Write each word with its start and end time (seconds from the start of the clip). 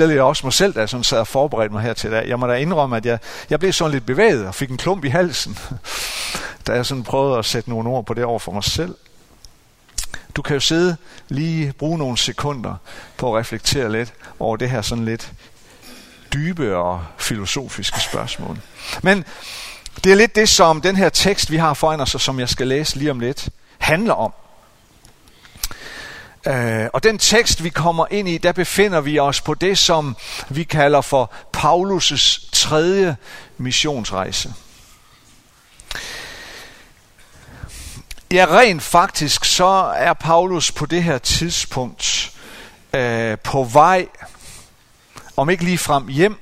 stillede 0.00 0.16
jeg 0.16 0.24
også 0.24 0.46
mig 0.46 0.52
selv, 0.52 0.74
da 0.74 0.80
jeg 0.80 0.88
sådan 0.88 1.04
sad 1.04 1.18
og 1.18 1.26
forberedte 1.26 1.72
mig 1.72 1.82
her 1.82 1.94
til 1.94 2.10
dag. 2.10 2.28
Jeg 2.28 2.38
må 2.38 2.46
da 2.46 2.54
indrømme, 2.54 2.96
at 2.96 3.06
jeg, 3.06 3.18
jeg 3.50 3.60
blev 3.60 3.72
sådan 3.72 3.92
lidt 3.92 4.06
bevæget 4.06 4.46
og 4.46 4.54
fik 4.54 4.70
en 4.70 4.76
klump 4.76 5.04
i 5.04 5.08
halsen, 5.08 5.58
da 6.66 6.72
jeg 6.72 6.86
sådan 6.86 7.04
prøvede 7.04 7.38
at 7.38 7.44
sætte 7.44 7.70
nogle 7.70 7.88
ord 7.88 8.06
på 8.06 8.14
det 8.14 8.24
over 8.24 8.38
for 8.38 8.52
mig 8.52 8.64
selv. 8.64 8.94
Du 10.36 10.42
kan 10.42 10.54
jo 10.54 10.60
sidde 10.60 10.96
lige 11.28 11.72
bruge 11.72 11.98
nogle 11.98 12.18
sekunder 12.18 12.74
på 13.16 13.34
at 13.34 13.40
reflektere 13.40 13.92
lidt 13.92 14.12
over 14.38 14.56
det 14.56 14.70
her 14.70 14.82
sådan 14.82 15.04
lidt 15.04 15.32
dybe 16.32 16.76
og 16.76 17.04
filosofiske 17.18 18.00
spørgsmål. 18.00 18.58
Men 19.02 19.24
det 20.04 20.12
er 20.12 20.16
lidt 20.16 20.36
det, 20.36 20.48
som 20.48 20.80
den 20.80 20.96
her 20.96 21.08
tekst, 21.08 21.50
vi 21.50 21.56
har 21.56 21.74
foran 21.74 22.00
os, 22.00 22.14
og 22.14 22.20
som 22.20 22.40
jeg 22.40 22.48
skal 22.48 22.66
læse 22.66 22.96
lige 22.96 23.10
om 23.10 23.20
lidt, 23.20 23.48
handler 23.78 24.14
om. 24.14 24.32
Uh, 26.46 26.86
og 26.92 27.02
den 27.02 27.18
tekst, 27.18 27.64
vi 27.64 27.68
kommer 27.68 28.06
ind 28.10 28.28
i, 28.28 28.38
der 28.38 28.52
befinder 28.52 29.00
vi 29.00 29.18
os 29.18 29.40
på 29.40 29.54
det, 29.54 29.78
som 29.78 30.16
vi 30.48 30.64
kalder 30.64 31.00
for 31.00 31.32
Paulus' 31.56 32.50
tredje 32.52 33.16
missionsrejse. 33.58 34.54
Ja, 38.30 38.46
rent 38.50 38.82
faktisk, 38.82 39.44
så 39.44 39.92
er 39.96 40.12
Paulus 40.12 40.72
på 40.72 40.86
det 40.86 41.02
her 41.02 41.18
tidspunkt 41.18 42.32
øh, 42.92 43.38
på 43.38 43.64
vej, 43.64 44.08
om 45.36 45.50
ikke 45.50 45.64
lige 45.64 45.78
frem 45.78 46.08
hjem, 46.08 46.38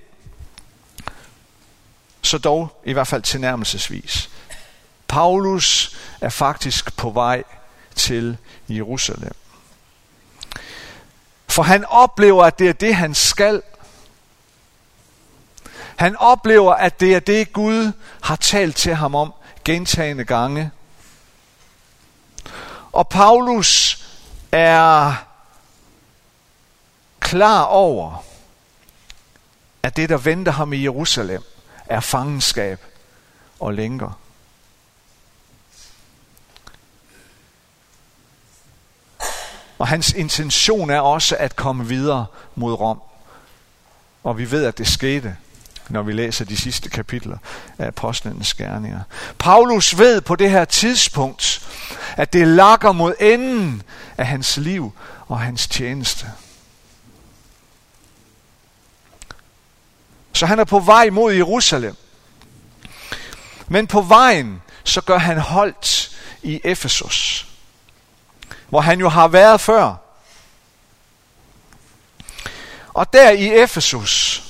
så 2.23 2.39
dog 2.39 2.81
i 2.85 2.93
hvert 2.93 3.09
fald 3.09 3.23
tilnærmelsesvis. 3.23 4.31
Paulus 5.09 5.97
er 6.21 6.29
faktisk 6.29 6.97
på 6.97 7.11
vej 7.11 7.45
til 7.95 8.37
Jerusalem. 8.69 9.35
For 11.51 11.63
han 11.63 11.85
oplever, 11.85 12.45
at 12.45 12.59
det 12.59 12.69
er 12.69 12.73
det, 12.73 12.95
han 12.95 13.15
skal. 13.15 13.63
Han 15.97 16.17
oplever, 16.17 16.75
at 16.75 17.01
det 17.01 17.15
er 17.15 17.21
det, 17.21 17.53
Gud 17.53 17.93
har 18.23 18.37
talt 18.37 18.77
til 18.77 18.95
ham 18.95 19.15
om 19.15 19.33
gentagende 19.65 20.25
gange. 20.25 20.71
Og 22.93 23.09
Paulus 23.09 24.05
er 24.53 25.15
klar 27.21 27.63
over, 27.63 28.25
at 29.83 29.97
det, 29.97 30.09
der 30.09 30.17
venter 30.17 30.53
ham 30.53 30.73
i 30.73 30.83
Jerusalem, 30.83 31.43
er 31.87 32.01
fangenskab 32.01 32.81
og 33.61 33.75
lænker. 33.75 34.19
Og 39.79 39.89
hans 39.89 40.13
intention 40.13 40.91
er 40.91 41.01
også 41.01 41.37
at 41.37 41.57
komme 41.57 41.87
videre 41.87 42.27
mod 42.55 42.73
Rom. 42.73 43.01
Og 44.25 44.39
vi 44.39 44.51
ved, 44.51 44.65
at 44.65 44.79
det 44.79 44.87
skete, 44.87 45.37
når 45.89 46.03
vi 46.03 46.13
læser 46.13 46.45
de 46.45 46.57
sidste 46.57 46.91
kapitler 46.91 47.39
af 47.79 47.87
Apostlenes 47.87 48.55
Gerninger. 48.55 49.01
Paulus 49.39 49.99
ved 49.99 50.21
på 50.21 50.37
det 50.37 50.51
her 50.51 50.65
tidspunkt, 50.65 51.69
at 52.17 52.33
det 52.33 52.49
lakker 52.49 52.93
mod 52.93 53.15
enden 53.21 53.83
af 54.19 54.27
hans 54.27 54.57
liv 54.57 54.93
og 55.29 55.41
hans 55.41 55.69
tjeneste. 55.69 56.27
Så 60.33 60.47
han 60.47 60.59
er 60.59 60.65
på 60.65 60.81
vej 60.81 61.11
mod 61.11 61.33
Jerusalem. 61.33 61.97
Men 63.69 63.87
på 63.87 64.01
vejen, 64.01 64.63
så 64.85 65.01
gør 65.01 65.19
han 65.19 65.39
holdt 65.39 66.19
i 66.43 66.61
Efesus, 66.65 67.48
hvor 68.69 68.81
han 68.81 69.01
jo 69.01 69.09
har 69.09 69.29
været 69.29 69.61
før. 69.61 69.95
Og 72.89 73.13
der 73.13 73.31
i 73.31 73.63
Efesus, 73.63 74.43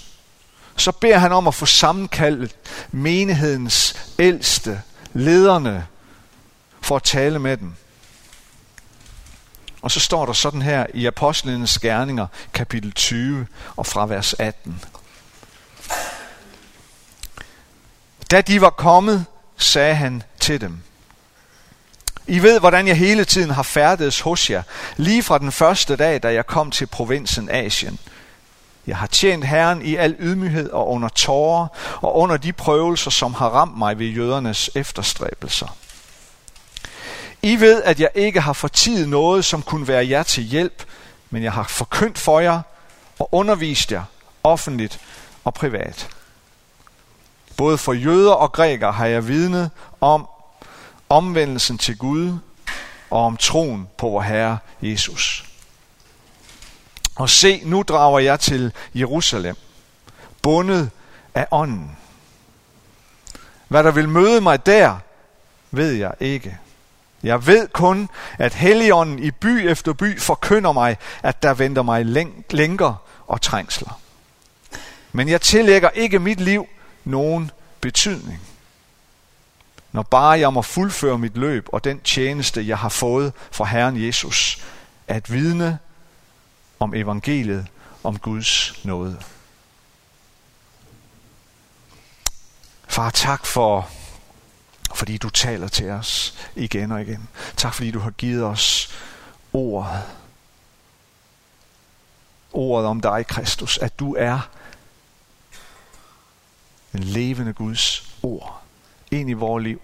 så 0.77 0.93
beder 0.93 1.19
han 1.19 1.33
om 1.33 1.49
at 1.49 1.55
få 1.55 1.67
sammenkaldt 1.67 2.57
menighedens 2.91 3.97
ældste, 4.19 4.83
lederne, 5.13 5.87
for 6.81 6.97
at 6.97 7.03
tale 7.03 7.39
med 7.39 7.57
dem. 7.57 7.75
Og 9.83 9.91
så 9.91 10.01
står 10.01 10.27
der 10.27 10.33
sådan 10.33 10.63
her 10.63 10.87
i 10.95 11.07
Apostlenes 11.07 11.79
Gerninger, 11.79 12.27
kapitel 12.53 12.93
20 12.93 13.47
og 13.77 13.87
fra 13.87 14.07
vers 14.07 14.35
18. 14.39 14.85
Da 18.31 18.41
de 18.41 18.61
var 18.61 18.71
kommet, 18.71 19.27
sagde 19.57 19.95
han 19.95 20.23
til 20.41 20.61
dem. 20.61 20.83
I 22.29 22.43
ved, 22.43 22.61
hvordan 22.61 22.89
jeg 22.89 22.97
hele 22.97 23.25
tiden 23.25 23.51
har 23.51 23.63
færdedes 23.63 24.21
hos 24.21 24.51
jer, 24.51 24.63
lige 24.97 25.23
fra 25.23 25.39
den 25.39 25.53
første 25.53 25.97
dag, 25.97 26.23
da 26.23 26.33
jeg 26.33 26.47
kom 26.47 26.71
til 26.71 26.87
provinsen 26.87 27.51
Asien. 27.51 27.99
Jeg 28.87 28.97
har 28.97 29.07
tjent 29.07 29.45
Herren 29.45 29.83
i 29.83 29.97
al 29.97 30.17
ydmyghed 30.19 30.71
og 30.71 30.89
under 30.89 31.09
tårer 31.09 31.67
og 32.01 32.17
under 32.17 32.37
de 32.37 32.53
prøvelser, 32.53 33.11
som 33.11 33.35
har 33.35 33.49
ramt 33.49 33.79
mig 33.79 33.99
ved 33.99 34.07
jødernes 34.07 34.71
efterstræbelser. 34.75 35.77
I 37.43 37.61
ved, 37.61 37.83
at 37.83 38.01
jeg 38.01 38.09
ikke 38.15 38.41
har 38.41 38.53
fortidet 38.53 39.09
noget, 39.09 39.45
som 39.45 39.63
kunne 39.63 39.89
være 39.89 40.09
jer 40.09 40.23
til 40.23 40.43
hjælp, 40.43 40.85
men 41.31 41.43
jeg 41.43 41.53
har 41.53 41.63
forkyndt 41.63 42.19
for 42.19 42.41
jer 42.41 42.61
og 43.19 43.29
undervist 43.33 43.93
jer 43.93 44.03
offentligt 44.45 45.01
og 45.45 45.55
privat. 45.55 46.09
Både 47.57 47.79
for 47.79 47.93
jøder 47.93 48.33
og 48.33 48.53
grækere 48.53 48.93
har 48.93 49.07
jeg 49.07 49.29
vidnet 49.29 49.71
om 50.01 50.29
omvendelsen 51.09 51.79
til 51.79 51.99
Gud 51.99 52.39
og 53.11 53.25
om 53.25 53.37
troen 53.37 53.89
på 53.99 54.09
vor 54.09 54.23
Herre 54.23 54.59
Jesus. 54.83 55.45
Og 57.17 57.31
se, 57.31 57.63
nu 57.65 57.83
drager 57.83 58.19
jeg 58.19 58.41
til 58.41 58.73
Jerusalem, 58.95 59.57
bundet 60.43 60.91
af 61.35 61.47
ånden. 61.51 61.97
Hvad 63.69 63.85
der 63.85 63.91
vil 63.91 64.09
møde 64.09 64.41
mig 64.41 64.67
der, 64.67 64.97
ved 65.71 65.93
jeg 65.93 66.15
ikke. 66.21 66.59
Jeg 67.23 67.47
ved 67.47 67.69
kun, 67.69 68.09
at 68.39 68.55
Helligånden 68.55 69.19
i 69.19 69.31
by 69.31 69.71
efter 69.71 69.93
by 69.93 70.21
forkynder 70.21 70.73
mig, 70.73 70.97
at 71.23 71.43
der 71.43 71.55
venter 71.55 71.83
mig 71.83 72.07
lænker 72.51 73.03
og 73.27 73.43
trængsler. 73.43 74.01
Men 75.13 75.29
jeg 75.29 75.41
tillægger 75.41 75.91
ikke 75.91 76.19
mit 76.19 76.41
liv 76.41 76.67
nogen 77.05 77.51
betydning. 77.81 78.41
Når 79.93 80.03
bare 80.03 80.41
jeg 80.41 80.53
må 80.53 80.63
fuldføre 80.63 81.19
mit 81.19 81.37
løb 81.37 81.69
og 81.73 81.85
den 81.85 82.01
tjeneste, 82.01 82.69
jeg 82.69 82.79
har 82.79 82.89
fået 82.89 83.33
fra 83.51 83.65
Herren 83.65 84.07
Jesus, 84.07 84.65
at 85.09 85.33
vidne 85.33 85.79
om 86.79 86.95
evangeliet 86.95 87.67
om 88.05 88.19
Guds 88.19 88.85
nåde. 88.85 89.23
Far, 92.89 93.11
tak 93.11 93.47
for, 93.47 93.89
fordi 94.95 95.19
du 95.19 95.31
taler 95.31 95.69
til 95.69 95.91
os 95.91 96.39
igen 96.55 96.93
og 96.93 97.03
igen. 97.03 97.29
Tak 97.57 97.75
fordi 97.75 97.91
du 97.91 97.99
har 97.99 98.11
givet 98.11 98.45
os 98.45 98.95
ordet. 99.53 100.03
Ordet 102.53 102.89
om 102.89 103.01
dig, 103.01 103.27
Kristus, 103.27 103.79
at 103.79 103.99
du 103.99 104.15
er 104.15 104.49
den 106.93 107.03
levende 107.03 107.53
Guds 107.53 108.15
ord 108.23 108.68
ind 109.11 109.31
i 109.31 109.33
vores 109.33 109.65
liv, 109.65 109.81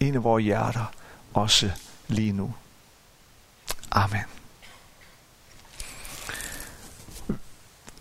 ind 0.00 0.14
i 0.14 0.18
vores 0.18 0.44
hjerter, 0.44 0.92
også 1.34 1.70
lige 2.08 2.32
nu. 2.32 2.54
Amen. 3.90 4.24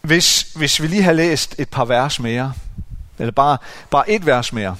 Hvis, 0.01 0.41
hvis 0.41 0.81
vi 0.81 0.87
lige 0.87 1.03
har 1.03 1.13
læst 1.13 1.55
et 1.59 1.69
par 1.69 1.85
vers 1.85 2.19
mere, 2.19 2.53
eller 3.19 3.31
bare, 3.31 3.57
bare 3.89 4.09
et 4.09 4.25
vers 4.25 4.53
mere, 4.53 4.77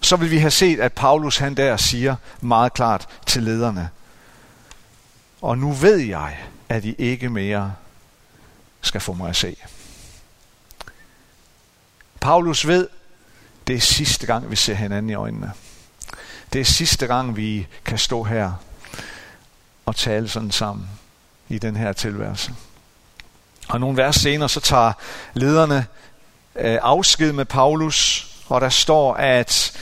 så 0.00 0.16
vil 0.16 0.30
vi 0.30 0.38
have 0.38 0.50
set, 0.50 0.80
at 0.80 0.92
Paulus 0.92 1.38
han 1.38 1.54
der 1.54 1.76
siger 1.76 2.16
meget 2.40 2.72
klart 2.72 3.08
til 3.26 3.42
lederne, 3.42 3.90
og 5.40 5.58
nu 5.58 5.72
ved 5.72 5.96
jeg, 5.96 6.38
at 6.68 6.84
I 6.84 6.94
ikke 6.98 7.28
mere 7.28 7.74
skal 8.80 9.00
få 9.00 9.12
mig 9.12 9.28
at 9.28 9.36
se. 9.36 9.56
Paulus 12.20 12.66
ved, 12.66 12.88
det 13.66 13.76
er 13.76 13.80
sidste 13.80 14.26
gang, 14.26 14.50
vi 14.50 14.56
ser 14.56 14.74
hinanden 14.74 15.10
i 15.10 15.14
øjnene. 15.14 15.52
Det 16.52 16.60
er 16.60 16.64
sidste 16.64 17.06
gang, 17.06 17.36
vi 17.36 17.66
kan 17.84 17.98
stå 17.98 18.22
her 18.22 18.52
og 19.86 19.96
tale 19.96 20.28
sådan 20.28 20.50
sammen 20.50 20.90
i 21.48 21.58
den 21.58 21.76
her 21.76 21.92
tilværelse. 21.92 22.52
Og 23.68 23.80
nogle 23.80 23.96
vers 23.96 24.16
senere, 24.16 24.48
så 24.48 24.60
tager 24.60 24.92
lederne 25.34 25.86
øh, 26.56 26.78
afsked 26.82 27.32
med 27.32 27.44
Paulus, 27.44 28.30
og 28.48 28.60
der 28.60 28.68
står, 28.68 29.14
at 29.14 29.72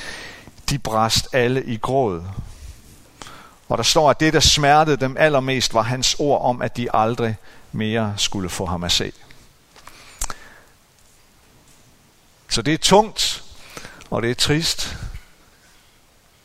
de 0.71 0.79
bræst 0.79 1.29
alle 1.33 1.65
i 1.65 1.77
gråd. 1.77 2.25
Og 3.69 3.79
der 3.79 3.85
står, 3.85 4.11
at 4.11 4.21
det, 4.21 4.33
der 4.33 4.41
smertede 4.41 4.97
dem 4.97 5.17
allermest, 5.19 5.75
var 5.75 5.83
hans 5.83 6.17
ord 6.19 6.43
om, 6.43 6.63
at 6.63 6.77
de 6.77 6.95
aldrig 6.95 7.37
mere 7.73 8.15
skulle 8.17 8.49
få 8.49 8.67
ham 8.67 8.85
at 8.85 8.93
se. 8.93 9.13
Så 12.59 12.63
det 12.63 12.75
er 12.75 12.79
tungt, 12.79 13.45
og 14.11 14.23
det 14.23 14.31
er 14.31 14.35
trist 14.35 14.97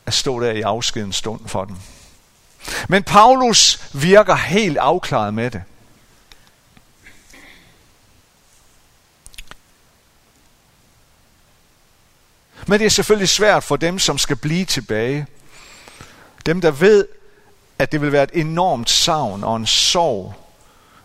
at 0.05 0.13
stå 0.13 0.39
der 0.39 0.51
i 0.51 0.61
afskedens 0.61 1.15
stund 1.15 1.47
for 1.47 1.65
den. 1.65 1.81
Men 2.89 3.03
Paulus 3.03 3.89
virker 3.93 4.35
helt 4.35 4.77
afklaret 4.77 5.33
med 5.33 5.51
det. 5.51 5.63
Men 12.67 12.79
det 12.79 12.85
er 12.85 12.89
selvfølgelig 12.89 13.29
svært 13.29 13.63
for 13.63 13.75
dem, 13.75 13.99
som 13.99 14.17
skal 14.17 14.35
blive 14.35 14.65
tilbage. 14.65 15.27
Dem, 16.45 16.61
der 16.61 16.71
ved, 16.71 17.07
at 17.79 17.91
det 17.91 18.01
vil 18.01 18.11
være 18.11 18.23
et 18.23 18.31
enormt 18.33 18.89
savn 18.89 19.43
og 19.43 19.55
en 19.55 19.65
sorg, 19.65 20.33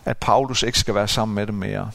at 0.05 0.17
Paulus 0.17 0.63
ikke 0.63 0.79
skal 0.79 0.95
være 0.95 1.07
sammen 1.07 1.35
med 1.35 1.47
dem 1.47 1.55
mere. 1.55 1.91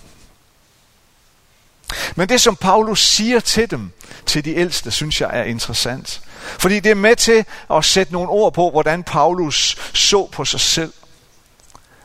Men 2.17 2.29
det, 2.29 2.41
som 2.41 2.57
Paulus 2.57 3.03
siger 3.07 3.41
til 3.41 3.71
dem, 3.71 3.93
til 4.27 4.45
de 4.45 4.55
ældste, 4.55 4.91
synes 4.91 5.21
jeg 5.21 5.31
er 5.33 5.45
interessant. 5.45 6.21
Fordi 6.59 6.81
det 6.81 6.91
er 6.91 6.95
med 6.95 7.17
til 7.17 7.45
at 7.71 7.85
sætte 7.85 8.13
nogle 8.13 8.29
ord 8.29 8.53
på, 8.53 8.71
hvordan 8.71 9.03
Paulus 9.03 9.77
så 9.95 10.27
på 10.27 10.45
sig 10.45 10.61
selv. 10.61 10.93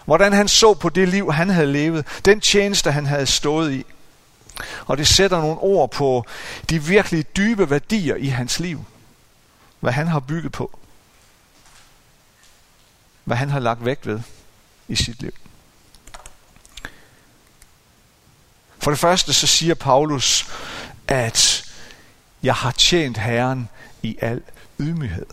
Hvordan 0.06 0.34
han 0.34 0.48
så 0.48 0.74
på 0.74 0.90
det 0.90 1.08
liv, 1.08 1.32
han 1.32 1.50
havde 1.50 1.72
levet. 1.72 2.06
Den 2.26 2.42
tjeneste, 2.42 2.92
han 2.92 3.06
havde 3.06 3.26
stået 3.26 3.74
i. 3.74 3.86
Og 4.86 4.98
det 4.98 5.08
sætter 5.08 5.42
nogle 5.42 5.60
ord 5.60 5.92
på 5.92 6.26
de 6.70 6.84
virkelig 6.84 7.36
dybe 7.38 7.70
værdier 7.70 8.16
i 8.16 8.28
hans 8.28 8.60
liv. 8.60 8.86
Hvad 9.80 9.92
han 9.92 10.08
har 10.08 10.20
bygget 10.20 10.52
på. 10.52 10.80
Hvad 13.24 13.38
han 13.38 13.50
har 13.50 13.60
lagt 13.60 13.86
vægt 13.86 14.08
ved 14.08 14.20
i 14.88 14.96
sit 14.96 15.22
liv. 15.22 15.34
For 18.80 18.92
det 18.92 19.00
første 19.00 19.34
så 19.34 19.48
siger 19.48 19.74
Paulus, 19.74 20.48
at 21.08 21.66
jeg 22.44 22.56
har 22.56 22.72
tjent 22.72 23.18
Herren 23.18 23.70
i 24.02 24.18
al 24.22 24.42
ydmyghed. 24.80 25.26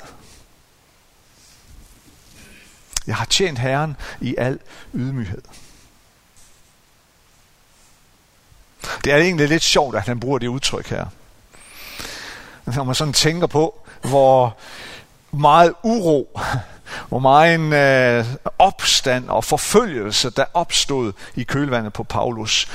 Jeg 3.06 3.16
har 3.16 3.24
tjent 3.24 3.58
Herren 3.58 3.96
i 4.20 4.34
al 4.38 4.58
ydmyghed. 4.94 5.42
Det 9.04 9.12
er 9.12 9.16
egentlig 9.16 9.48
lidt 9.48 9.62
sjovt, 9.62 9.96
at 9.96 10.02
han 10.02 10.20
bruger 10.20 10.38
det 10.38 10.46
udtryk 10.46 10.86
her. 10.86 11.06
Når 12.64 12.84
man 12.84 12.94
sådan 12.94 13.12
tænker 13.12 13.46
på, 13.46 13.86
hvor 14.02 14.56
meget 15.30 15.74
uro, 15.82 16.40
hvor 17.08 17.18
meget 17.18 17.54
en 17.54 17.72
øh, 17.72 18.26
opstand 18.58 19.28
og 19.28 19.44
forfølgelse, 19.44 20.30
der 20.30 20.44
opstod 20.54 21.12
i 21.34 21.42
kølvandet 21.42 21.92
på 21.92 22.02
Paulus, 22.02 22.68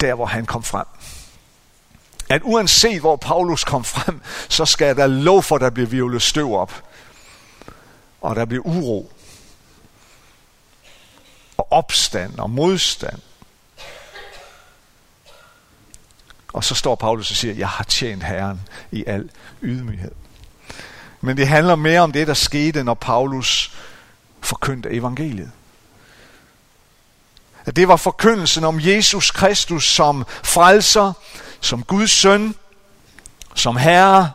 der 0.00 0.14
hvor 0.14 0.26
han 0.26 0.46
kom 0.46 0.62
frem. 0.62 0.86
At 2.28 2.42
uanset 2.44 3.00
hvor 3.00 3.16
Paulus 3.16 3.64
kom 3.64 3.84
frem, 3.84 4.20
så 4.48 4.64
skal 4.64 4.96
der 4.96 5.06
lov 5.06 5.42
for, 5.42 5.54
at 5.54 5.60
der 5.60 5.70
bliver 5.70 5.88
virvlet 5.88 6.22
støv 6.22 6.54
op. 6.54 6.82
Og 8.20 8.36
der 8.36 8.44
bliver 8.44 8.66
uro. 8.66 9.12
Og 11.56 11.72
opstand 11.72 12.38
og 12.38 12.50
modstand. 12.50 13.18
Og 16.52 16.64
så 16.64 16.74
står 16.74 16.94
Paulus 16.94 17.30
og 17.30 17.36
siger, 17.36 17.54
jeg 17.54 17.68
har 17.68 17.84
tjent 17.84 18.24
Herren 18.24 18.60
i 18.90 19.04
al 19.06 19.30
ydmyghed. 19.62 20.12
Men 21.20 21.36
det 21.36 21.48
handler 21.48 21.74
mere 21.74 22.00
om 22.00 22.12
det, 22.12 22.26
der 22.26 22.34
skete, 22.34 22.84
når 22.84 22.94
Paulus 22.94 23.76
forkyndte 24.40 24.90
evangeliet. 24.90 25.52
At 27.70 27.76
det 27.76 27.88
var 27.88 27.96
forkyndelsen 27.96 28.64
om 28.64 28.80
Jesus 28.80 29.30
Kristus 29.30 29.84
som 29.84 30.26
frelser, 30.42 31.12
som 31.60 31.82
Guds 31.82 32.10
søn, 32.10 32.54
som 33.54 33.76
herre. 33.76 34.32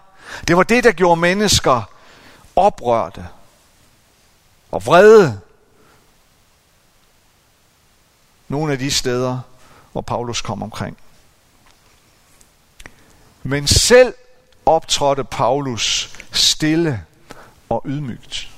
Det 0.47 0.57
var 0.57 0.63
det, 0.63 0.83
der 0.83 0.91
gjorde 0.91 1.21
mennesker 1.21 1.83
oprørte 2.55 3.27
og 4.71 4.85
vrede. 4.85 5.41
Nogle 8.47 8.73
af 8.73 8.79
de 8.79 8.91
steder, 8.91 9.39
hvor 9.91 10.01
Paulus 10.01 10.41
kom 10.41 10.63
omkring. 10.63 10.97
Men 13.43 13.67
selv 13.67 14.13
optrådte 14.65 15.23
Paulus 15.23 16.17
stille 16.31 17.03
og 17.69 17.81
ydmygt. 17.85 18.49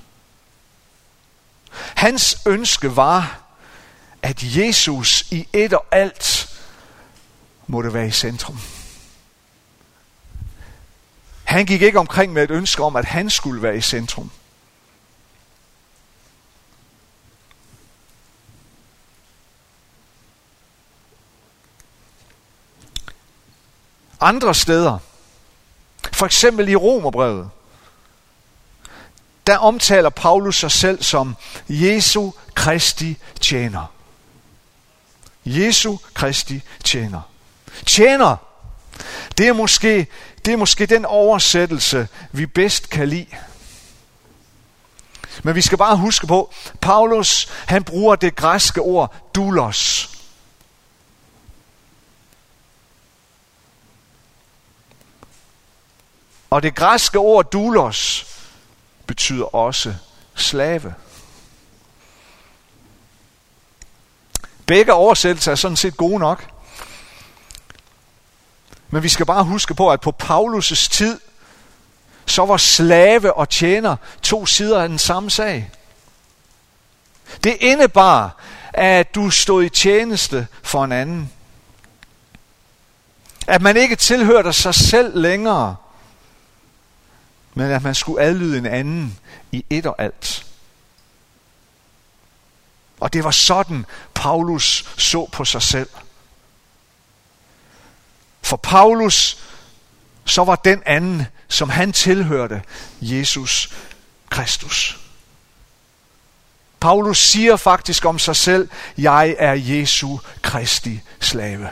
Hans 1.95 2.41
ønske 2.45 2.95
var, 2.95 3.46
at 4.27 4.43
Jesus 4.43 5.31
i 5.31 5.47
et 5.53 5.73
og 5.73 5.85
alt 5.91 6.57
måtte 7.67 7.93
være 7.93 8.07
i 8.07 8.11
centrum. 8.11 8.59
Han 11.43 11.65
gik 11.65 11.81
ikke 11.81 11.99
omkring 11.99 12.33
med 12.33 12.43
et 12.43 12.51
ønske 12.51 12.83
om, 12.83 12.95
at 12.95 13.05
han 13.05 13.29
skulle 13.29 13.61
være 13.61 13.77
i 13.77 13.81
centrum. 13.81 14.31
Andre 24.19 24.55
steder, 24.55 24.99
for 26.13 26.25
eksempel 26.25 26.69
i 26.69 26.75
Romerbrevet, 26.75 27.49
der 29.47 29.57
omtaler 29.57 30.09
Paulus 30.09 30.59
sig 30.59 30.71
selv 30.71 31.03
som 31.03 31.35
Jesu 31.69 32.31
Kristi 32.55 33.17
tjener. 33.41 33.96
Jesu 35.47 35.97
Kristi 36.13 36.61
tjener. 36.83 37.21
Tjener, 37.85 38.37
det 39.37 39.47
er 39.47 39.53
måske, 39.53 40.07
det 40.45 40.53
er 40.53 40.57
måske 40.57 40.85
den 40.85 41.05
oversættelse, 41.05 42.07
vi 42.31 42.45
bedst 42.45 42.89
kan 42.89 43.09
lide. 43.09 43.27
Men 45.43 45.55
vi 45.55 45.61
skal 45.61 45.77
bare 45.77 45.97
huske 45.97 46.27
på, 46.27 46.53
Paulus 46.81 47.49
han 47.65 47.83
bruger 47.83 48.15
det 48.15 48.35
græske 48.35 48.81
ord 48.81 49.15
doulos. 49.35 50.09
Og 56.49 56.63
det 56.63 56.75
græske 56.75 57.19
ord 57.19 57.51
doulos 57.51 58.25
betyder 59.07 59.55
også 59.55 59.95
slave. 60.35 60.93
Begge 64.67 64.93
oversættelser 64.93 65.51
er 65.51 65.55
sådan 65.55 65.77
set 65.77 65.97
gode 65.97 66.19
nok. 66.19 66.47
Men 68.89 69.03
vi 69.03 69.09
skal 69.09 69.25
bare 69.25 69.43
huske 69.43 69.73
på, 69.73 69.91
at 69.91 70.01
på 70.01 70.13
Paulus' 70.23 70.89
tid, 70.89 71.19
så 72.25 72.45
var 72.45 72.57
slave 72.57 73.33
og 73.33 73.49
tjener 73.49 73.95
to 74.21 74.45
sider 74.45 74.81
af 74.81 74.89
den 74.89 74.99
samme 74.99 75.31
sag. 75.31 75.71
Det 77.43 77.57
indebar, 77.59 78.37
at 78.73 79.15
du 79.15 79.29
stod 79.29 79.63
i 79.63 79.69
tjeneste 79.69 80.47
for 80.63 80.83
en 80.83 80.91
anden. 80.91 81.31
At 83.47 83.61
man 83.61 83.77
ikke 83.77 83.95
tilhørte 83.95 84.53
sig 84.53 84.75
selv 84.75 85.19
længere, 85.19 85.75
men 87.53 87.71
at 87.71 87.83
man 87.83 87.95
skulle 87.95 88.21
adlyde 88.21 88.57
en 88.57 88.65
anden 88.65 89.19
i 89.51 89.65
et 89.69 89.85
og 89.85 89.95
alt. 89.97 90.46
Og 92.99 93.13
det 93.13 93.23
var 93.23 93.31
sådan, 93.31 93.85
Paulus 94.13 94.93
så 94.97 95.25
på 95.31 95.45
sig 95.45 95.61
selv. 95.61 95.89
For 98.41 98.57
Paulus, 98.57 99.37
så 100.25 100.43
var 100.43 100.55
den 100.55 100.83
anden, 100.85 101.25
som 101.47 101.69
han 101.69 101.93
tilhørte, 101.93 102.61
Jesus 103.01 103.73
Kristus. 104.29 104.99
Paulus 106.79 107.17
siger 107.17 107.55
faktisk 107.55 108.05
om 108.05 108.19
sig 108.19 108.35
selv, 108.35 108.69
jeg 108.97 109.35
er 109.39 109.53
Jesu 109.53 110.17
Kristi 110.41 111.01
slave. 111.19 111.69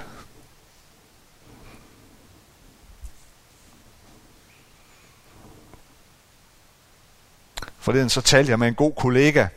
Forleden 7.80 8.10
så 8.10 8.22
talte 8.22 8.50
jeg 8.50 8.60
med 8.60 8.68
en 8.68 8.76
god 8.76 8.94
kollega, 8.94 9.48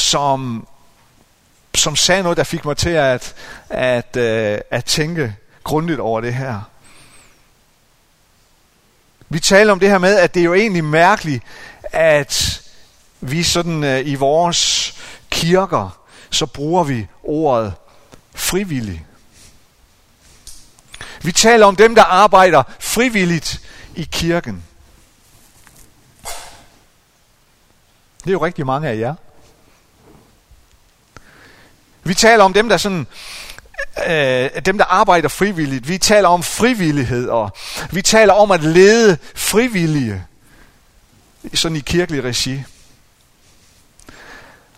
som, 0.00 0.66
som 1.74 1.96
sagde 1.96 2.22
noget, 2.22 2.38
der 2.38 2.44
fik 2.44 2.64
mig 2.64 2.76
til 2.76 2.90
at, 2.90 3.34
at, 3.68 4.16
at, 4.16 4.62
at 4.70 4.84
tænke 4.84 5.36
grundigt 5.64 6.00
over 6.00 6.20
det 6.20 6.34
her. 6.34 6.60
Vi 9.28 9.40
taler 9.40 9.72
om 9.72 9.80
det 9.80 9.88
her 9.88 9.98
med, 9.98 10.16
at 10.16 10.34
det 10.34 10.40
er 10.40 10.44
jo 10.44 10.54
egentlig 10.54 10.84
mærkeligt, 10.84 11.44
at 11.82 12.62
vi 13.20 13.42
sådan 13.42 13.84
øh, 13.84 14.06
i 14.06 14.14
vores 14.14 14.94
kirker, 15.30 16.00
så 16.30 16.46
bruger 16.46 16.84
vi 16.84 17.06
ordet 17.22 17.74
frivillig. 18.34 19.06
Vi 21.22 21.32
taler 21.32 21.66
om 21.66 21.76
dem, 21.76 21.94
der 21.94 22.04
arbejder 22.04 22.62
frivilligt 22.80 23.60
i 23.94 24.08
kirken. 24.12 24.64
Det 28.18 28.26
er 28.26 28.32
jo 28.32 28.44
rigtig 28.44 28.66
mange 28.66 28.88
af 28.88 28.98
jer. 28.98 29.14
Vi 32.08 32.14
taler 32.14 32.44
om 32.44 32.52
dem, 32.52 32.68
der 32.68 32.76
sådan 32.76 33.06
øh, 34.06 34.50
dem, 34.66 34.78
der 34.78 34.84
arbejder 34.84 35.28
frivilligt. 35.28 35.88
Vi 35.88 35.98
taler 35.98 36.28
om 36.28 36.42
frivillighed, 36.42 37.28
og 37.28 37.50
vi 37.90 38.02
taler 38.02 38.32
om 38.32 38.50
at 38.50 38.62
lede 38.62 39.18
frivillige, 39.34 40.24
sådan 41.54 41.76
i 41.76 41.80
kirkelig 41.80 42.24
regi. 42.24 42.62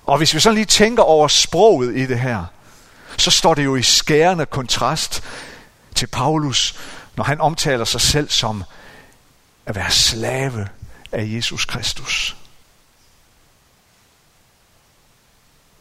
Og 0.07 0.19
hvis 0.19 0.35
vi 0.35 0.41
sådan 0.41 0.55
lige 0.55 0.65
tænker 0.65 1.03
over 1.03 1.29
sproget 1.29 1.97
i 1.97 2.07
det 2.07 2.21
her, 2.21 2.45
så 3.17 3.31
står 3.31 3.55
det 3.55 3.65
jo 3.65 3.77
i 3.77 3.83
skærende 3.83 4.47
kontrast 4.47 5.23
til 5.95 6.07
Paulus, 6.07 6.75
når 7.17 7.25
han 7.25 7.41
omtaler 7.41 7.85
sig 7.85 8.01
selv 8.01 8.31
som 8.31 8.65
at 9.67 9.77
være 9.77 9.91
slave 9.91 10.69
af 11.13 11.25
Jesus 11.27 11.65
Kristus. 11.65 12.37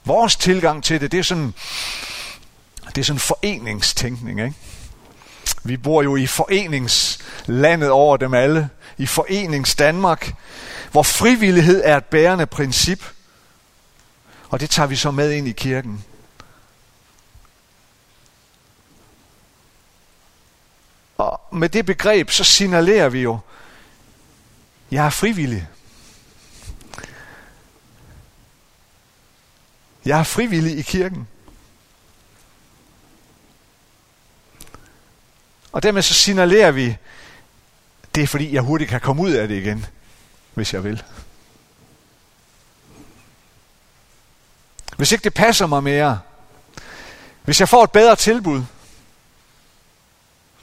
Vores 0.10 0.36
tilgang 0.36 0.84
til 0.84 1.01
det, 1.01 1.12
det 1.12 1.20
er 1.20 1.24
sådan, 1.24 1.54
det 2.88 2.98
er 2.98 3.04
sådan 3.04 3.20
foreningstænkning. 3.20 4.39
Ikke? 4.39 4.56
Vi 5.63 5.78
bor 5.78 6.04
jo 6.04 6.16
i 6.16 6.28
foreningslandet 6.28 7.89
over 7.89 8.18
dem 8.18 8.34
alle, 8.34 8.70
i 8.98 9.06
forenings 9.06 9.75
Danmark, 9.75 10.34
hvor 10.92 11.04
frivillighed 11.04 11.82
er 11.86 11.98
et 11.98 12.06
bærende 12.06 12.46
princip. 12.46 13.06
Og 14.50 14.60
det 14.60 14.70
tager 14.70 14.88
vi 14.88 14.96
så 14.96 15.12
med 15.12 15.32
ind 15.32 15.48
i 15.48 15.51
kirken. 15.51 16.06
Og 21.18 21.42
med 21.51 21.70
det 21.70 21.86
begreb, 21.86 22.30
så 22.30 22.44
signalerer 22.44 23.10
vi 23.10 23.22
jo, 23.22 23.39
jeg 24.92 25.06
er 25.06 25.10
frivillig. 25.10 25.68
Jeg 30.10 30.20
er 30.20 30.24
frivillig 30.24 30.78
i 30.78 30.82
kirken. 30.82 31.28
Og 35.72 35.84
dermed 35.84 36.01
så 36.01 36.13
signalerer 36.13 36.72
vi, 36.72 36.98
det 38.16 38.24
er 38.24 38.28
fordi, 38.28 38.54
jeg 38.54 38.62
hurtigt 38.62 38.89
kan 38.89 39.01
komme 39.01 39.22
ud 39.22 39.32
af 39.32 39.48
det 39.48 39.56
igen, 39.56 39.86
hvis 40.54 40.74
jeg 40.74 40.84
vil. 40.84 41.04
Hvis 44.98 45.12
ikke 45.12 45.24
det 45.24 45.34
passer 45.34 45.68
mig 45.68 45.84
mere, 45.84 46.20
hvis 47.44 47.60
jeg 47.60 47.70
får 47.70 47.84
et 47.84 47.92
bedre 47.92 48.16
tilbud, 48.16 48.63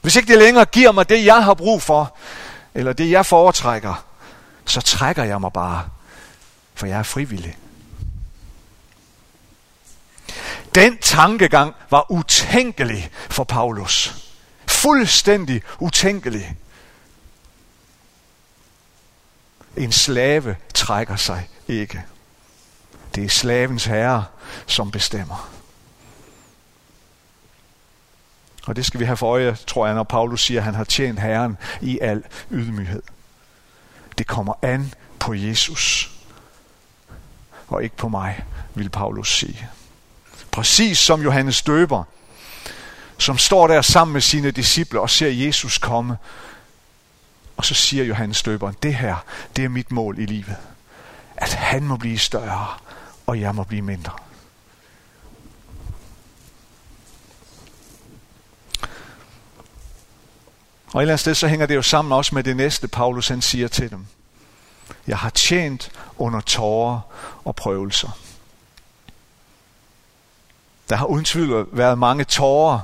hvis 0.01 0.17
ikke 0.17 0.29
det 0.29 0.39
længere 0.39 0.65
giver 0.65 0.93
mig 0.93 1.09
det, 1.09 1.25
jeg 1.25 1.45
har 1.45 1.55
brug 1.55 1.83
for, 1.83 2.17
eller 2.75 2.93
det, 2.93 3.11
jeg 3.11 3.27
foretrækker, 3.27 4.05
så 4.65 4.81
trækker 4.81 5.25
jeg 5.25 5.41
mig 5.41 5.53
bare, 5.53 5.89
for 6.75 6.87
jeg 6.87 6.99
er 6.99 7.03
frivillig. 7.03 7.59
Den 10.77 10.99
tankegang 10.99 11.75
var 11.91 12.11
utænkelig 12.11 13.11
for 13.31 13.45
Paulus. 13.45 14.15
Fuldstændig 14.67 15.63
utænkelig. 15.79 16.57
En 19.77 19.93
slave 19.93 20.57
trækker 20.75 21.17
sig 21.17 21.49
ikke. 21.69 22.05
Det 23.15 23.25
er 23.25 23.29
slavens 23.29 23.85
herre, 23.85 24.25
som 24.67 24.91
bestemmer. 24.91 25.51
Og 28.67 28.77
det 28.77 28.87
skal 28.87 29.01
vi 29.01 29.05
have 29.05 29.17
for 29.17 29.31
øje, 29.33 29.57
tror 29.67 29.87
jeg, 29.87 29.95
når 29.95 30.03
Paulus 30.03 30.45
siger, 30.45 30.61
at 30.61 30.65
han 30.65 30.75
har 30.75 30.85
tjent 30.85 31.21
Herren 31.21 31.57
i 31.81 31.99
al 31.99 32.25
ydmyghed. 32.51 33.03
Det 34.19 34.27
kommer 34.27 34.55
an 34.63 34.95
på 35.19 35.35
Jesus, 35.35 36.11
og 37.69 37.85
ikke 37.85 37.97
på 37.97 38.09
mig, 38.09 38.45
vil 38.75 38.91
Paulus 38.91 39.39
sige. 39.39 39.71
Præcis 40.57 40.99
som 40.99 41.23
Johannes 41.23 41.63
Døber, 41.63 42.05
som 43.19 43.39
står 43.39 43.67
der 43.67 43.83
sammen 43.83 44.13
med 44.13 44.21
sine 44.21 44.51
disciple 44.51 45.01
og 45.01 45.11
ser 45.11 45.29
Jesus 45.29 45.79
komme. 45.79 46.17
Og 47.57 47.65
så 47.65 47.75
siger 47.75 48.05
Johannes 48.05 48.43
Døber, 48.43 48.73
det 48.73 48.95
her, 48.95 49.17
det 49.57 49.65
er 49.65 49.69
mit 49.69 49.93
mål 49.93 50.19
i 50.19 50.27
livet. 50.27 50.57
At 51.37 51.53
han 51.53 51.83
må 51.83 51.97
blive 51.97 52.19
større, 52.19 52.69
og 53.27 53.41
jeg 53.41 53.55
må 53.55 53.65
blive 53.65 53.83
mindre. 53.83 54.13
Og 60.93 61.01
et 61.01 61.03
eller 61.03 61.13
andet 61.13 61.21
sted, 61.21 61.35
så 61.35 61.49
hænger 61.49 61.67
det 61.67 61.75
jo 61.75 61.83
sammen 61.83 62.13
også 62.13 62.35
med 62.35 62.45
det 62.45 62.57
næste, 62.57 62.89
Paulus 62.89 63.29
han 63.29 63.43
siger 63.43 63.69
til 63.69 63.91
dem. 63.91 64.07
Jeg 65.07 65.19
har 65.19 65.31
tjent 65.31 65.91
under 66.19 66.41
tårer 66.41 67.01
og 67.45 67.57
prøvelser. 67.57 68.26
Der 70.89 70.97
har 70.97 71.07
uden 71.07 71.25
tvivl 71.25 71.69
været 71.73 71.99
mange 71.99 72.25
tårer 72.25 72.81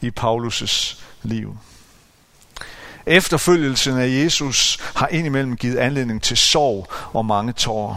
i 0.00 0.12
Paulus' 0.20 1.02
liv. 1.22 1.58
Efterfølgelsen 3.06 3.98
af 3.98 4.08
Jesus 4.08 4.78
har 4.94 5.08
indimellem 5.08 5.56
givet 5.56 5.76
anledning 5.76 6.22
til 6.22 6.36
sorg 6.36 6.86
og 7.12 7.26
mange 7.26 7.52
tårer. 7.52 7.96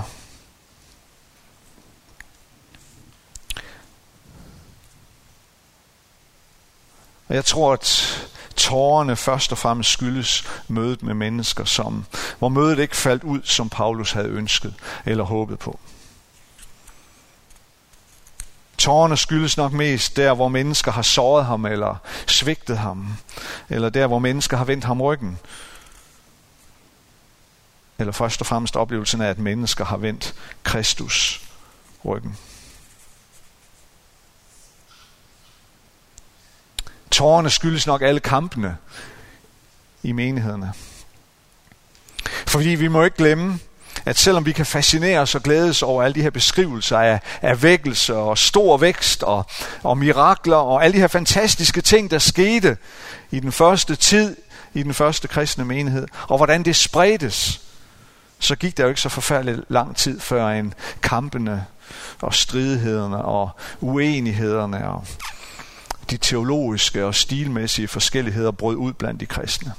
Og 7.27 7.35
jeg 7.35 7.45
tror, 7.45 7.73
at 7.73 8.17
tårerne 8.55 9.15
først 9.15 9.51
og 9.51 9.57
fremmest 9.57 9.89
skyldes 9.89 10.43
mødet 10.67 11.03
med 11.03 11.13
mennesker, 11.13 11.65
som, 11.65 12.05
hvor 12.39 12.49
mødet 12.49 12.79
ikke 12.79 12.97
faldt 12.97 13.23
ud, 13.23 13.39
som 13.43 13.69
Paulus 13.69 14.11
havde 14.11 14.27
ønsket 14.27 14.73
eller 15.05 15.23
håbet 15.23 15.59
på. 15.59 15.79
Tårerne 18.81 19.17
skyldes 19.17 19.57
nok 19.57 19.71
mest 19.71 20.15
der, 20.15 20.33
hvor 20.33 20.47
mennesker 20.47 20.91
har 20.91 21.01
såret 21.01 21.45
ham 21.45 21.65
eller 21.65 21.95
svigtet 22.27 22.77
ham, 22.77 23.17
eller 23.69 23.89
der, 23.89 24.07
hvor 24.07 24.19
mennesker 24.19 24.57
har 24.57 24.65
vendt 24.65 24.85
ham 24.85 25.01
ryggen. 25.01 25.39
Eller 27.99 28.11
først 28.11 28.41
og 28.41 28.47
fremmest 28.47 28.75
oplevelsen 28.75 29.21
af, 29.21 29.29
at 29.29 29.39
mennesker 29.39 29.85
har 29.85 29.97
vendt 29.97 30.35
Kristus 30.63 31.41
ryggen. 32.05 32.37
Tårerne 37.11 37.49
skyldes 37.49 37.87
nok 37.87 38.01
alle 38.01 38.19
kampene 38.19 38.77
i 40.03 40.11
menighederne. 40.11 40.73
Fordi 42.47 42.69
vi 42.69 42.87
må 42.87 43.03
ikke 43.03 43.17
glemme, 43.17 43.59
at 44.05 44.17
selvom 44.17 44.45
vi 44.45 44.51
kan 44.51 44.65
fascineres 44.65 45.35
og 45.35 45.43
glædes 45.43 45.83
over 45.83 46.03
alle 46.03 46.15
de 46.15 46.21
her 46.21 46.29
beskrivelser 46.29 46.97
af, 46.97 47.19
af 47.41 47.63
vækkelse 47.63 48.15
og 48.15 48.37
stor 48.37 48.77
vækst 48.77 49.23
og, 49.23 49.45
og 49.83 49.97
mirakler 49.97 50.55
og 50.55 50.83
alle 50.83 50.93
de 50.93 50.99
her 50.99 51.07
fantastiske 51.07 51.81
ting, 51.81 52.11
der 52.11 52.19
skete 52.19 52.77
i 53.31 53.39
den 53.39 53.51
første 53.51 53.95
tid, 53.95 54.35
i 54.73 54.83
den 54.83 54.93
første 54.93 55.27
kristne 55.27 55.65
menighed, 55.65 56.07
og 56.27 56.37
hvordan 56.37 56.63
det 56.63 56.75
spredtes, 56.75 57.61
så 58.39 58.55
gik 58.55 58.77
der 58.77 58.83
jo 58.83 58.89
ikke 58.89 59.01
så 59.01 59.09
forfærdeligt 59.09 59.61
lang 59.69 59.95
tid 59.95 60.19
før 60.19 60.47
en 60.47 60.73
kampene 61.01 61.65
og 62.21 62.33
stridighederne 62.33 63.25
og 63.25 63.49
uenighederne 63.81 64.89
og 64.89 65.05
de 66.09 66.17
teologiske 66.17 67.05
og 67.05 67.15
stilmæssige 67.15 67.87
forskelligheder 67.87 68.51
brød 68.51 68.75
ud 68.75 68.93
blandt 68.93 69.19
de 69.19 69.25
kristne. 69.25 69.73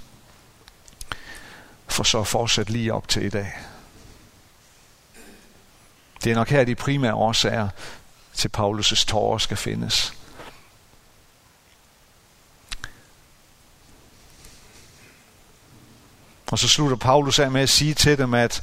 For 1.89 2.03
så 2.03 2.25
fortsat 2.25 2.71
lige 2.71 2.95
op 2.95 3.09
til 3.09 3.25
i 3.25 3.29
dag. 3.29 3.53
Det 6.25 6.33
er 6.33 6.35
nok 6.35 6.49
her, 6.49 6.65
de 6.65 6.75
primære 6.75 7.15
årsager 7.15 7.69
til 8.35 8.51
Paulus' 8.59 9.07
tårer 9.07 9.39
skal 9.39 9.57
findes. 9.57 10.15
Og 16.53 16.59
så 16.59 16.69
slutter 16.69 16.97
Paulus 16.97 17.39
af 17.39 17.51
med 17.51 17.61
at 17.61 17.69
sige 17.69 17.95
til 17.95 18.19
dem, 18.19 18.35
at 18.35 18.63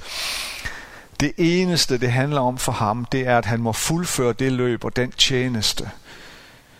det 1.19 1.33
eneste, 1.37 1.97
det 1.97 2.11
handler 2.11 2.41
om 2.41 2.57
for 2.57 2.71
ham, 2.71 3.05
det 3.05 3.27
er, 3.27 3.37
at 3.37 3.45
han 3.45 3.61
må 3.61 3.73
fuldføre 3.73 4.33
det 4.33 4.51
løb 4.51 4.83
og 4.83 4.95
den 4.95 5.11
tjeneste, 5.11 5.89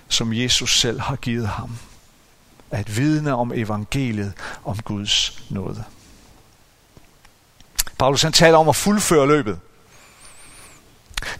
som 0.07 0.33
Jesus 0.33 0.79
selv 0.79 1.00
har 1.00 1.15
givet 1.15 1.48
ham. 1.48 1.77
At 2.71 2.98
vidne 2.98 3.36
om 3.36 3.51
evangeliet 3.55 4.33
om 4.65 4.77
Guds 4.77 5.43
nåde. 5.50 5.83
Paulus 7.98 8.21
han 8.21 8.33
taler 8.33 8.57
om 8.57 8.69
at 8.69 8.75
fuldføre 8.75 9.27
løbet. 9.27 9.59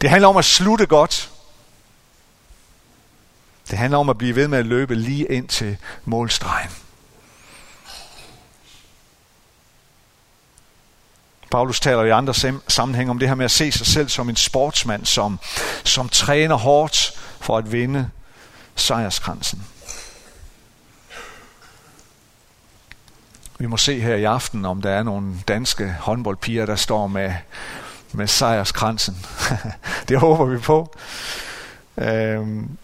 Det 0.00 0.10
handler 0.10 0.28
om 0.28 0.36
at 0.36 0.44
slutte 0.44 0.86
godt. 0.86 1.30
Det 3.70 3.78
handler 3.78 3.98
om 3.98 4.08
at 4.08 4.18
blive 4.18 4.36
ved 4.36 4.48
med 4.48 4.58
at 4.58 4.66
løbe 4.66 4.94
lige 4.94 5.26
ind 5.26 5.48
til 5.48 5.76
målstregen. 6.04 6.70
Paulus 11.50 11.80
taler 11.80 12.04
i 12.04 12.10
andre 12.10 12.34
sammenhæng 12.68 13.10
om 13.10 13.18
det 13.18 13.28
her 13.28 13.34
med 13.34 13.44
at 13.44 13.50
se 13.50 13.72
sig 13.72 13.86
selv 13.86 14.08
som 14.08 14.28
en 14.28 14.36
sportsmand, 14.36 15.06
som, 15.06 15.38
som 15.84 16.08
træner 16.08 16.54
hårdt 16.54 17.20
for 17.40 17.58
at 17.58 17.72
vinde 17.72 18.10
sejrskransen. 18.76 19.66
Vi 23.58 23.66
må 23.66 23.76
se 23.76 24.00
her 24.00 24.14
i 24.14 24.24
aften, 24.24 24.64
om 24.64 24.82
der 24.82 24.90
er 24.90 25.02
nogle 25.02 25.34
danske 25.48 25.96
håndboldpiger, 26.00 26.66
der 26.66 26.76
står 26.76 27.06
med, 27.06 27.34
med 28.12 28.26
sejrskransen. 28.26 29.26
det 30.08 30.18
håber 30.18 30.44
vi 30.44 30.58
på. 30.58 30.96
Øhm, 31.98 32.78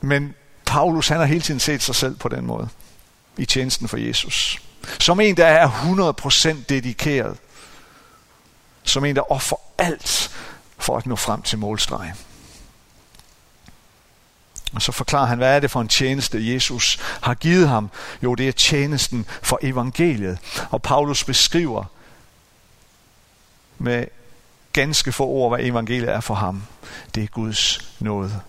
men 0.00 0.34
Paulus, 0.66 1.08
han 1.08 1.18
har 1.18 1.24
hele 1.24 1.40
tiden 1.40 1.60
set 1.60 1.82
sig 1.82 1.94
selv 1.94 2.16
på 2.16 2.28
den 2.28 2.46
måde. 2.46 2.68
I 3.36 3.44
tjenesten 3.46 3.88
for 3.88 3.96
Jesus. 3.96 4.62
Som 5.00 5.20
en, 5.20 5.36
der 5.36 5.46
er 5.46 5.68
100% 5.68 6.64
dedikeret. 6.68 7.36
Som 8.82 9.04
en, 9.04 9.16
der 9.16 9.32
offer 9.32 9.56
alt 9.78 10.30
for 10.78 10.96
at 10.96 11.06
nå 11.06 11.16
frem 11.16 11.42
til 11.42 11.58
målstregen. 11.58 12.14
Og 14.74 14.82
så 14.82 14.92
forklarer 14.92 15.26
han, 15.26 15.38
hvad 15.38 15.56
er 15.56 15.60
det 15.60 15.70
for 15.70 15.80
en 15.80 15.88
tjeneste, 15.88 16.54
Jesus 16.54 16.98
har 17.20 17.34
givet 17.34 17.68
ham? 17.68 17.90
Jo, 18.22 18.34
det 18.34 18.48
er 18.48 18.52
tjenesten 18.52 19.26
for 19.42 19.58
evangeliet. 19.62 20.38
Og 20.70 20.82
Paulus 20.82 21.24
beskriver 21.24 21.84
med 23.78 24.06
ganske 24.72 25.12
få 25.12 25.26
ord, 25.26 25.56
hvad 25.56 25.66
evangeliet 25.66 26.10
er 26.10 26.20
for 26.20 26.34
ham. 26.34 26.62
Det 27.14 27.22
er 27.22 27.26
Guds 27.26 27.90
nåde. 28.00 28.40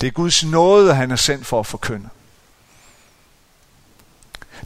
Det 0.00 0.06
er 0.06 0.10
Guds 0.10 0.44
nåde, 0.44 0.94
han 0.94 1.10
er 1.10 1.16
sendt 1.16 1.46
for 1.46 1.60
at 1.60 1.66
forkynde. 1.66 2.08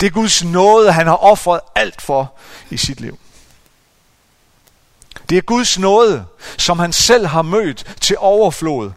Det 0.01 0.07
er 0.07 0.11
Guds 0.11 0.45
nåde, 0.45 0.93
han 0.93 1.07
har 1.07 1.17
offret 1.17 1.61
alt 1.75 2.03
for 2.03 2.33
i 2.71 2.77
sit 2.77 3.01
liv. 3.01 3.19
Det 5.29 5.39
er 5.39 5.43
Guds 5.43 5.79
nåde, 5.79 6.27
som 6.59 6.79
han 6.79 6.93
selv 6.93 7.27
har 7.27 7.43
mødt 7.43 7.97
til 8.01 8.17
overflod, 8.19 8.93